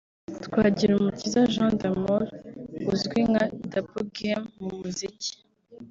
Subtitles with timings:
[0.45, 2.23] Twagirumukiza Jean d'Amour
[2.91, 5.31] uzwi nka Double Game mu muziki